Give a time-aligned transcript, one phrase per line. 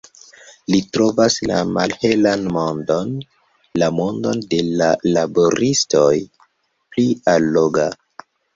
[0.75, 3.13] Li trovas la malhelan mondon,
[3.83, 6.11] la mondon de la laboristoj,
[6.91, 7.89] pli alloga.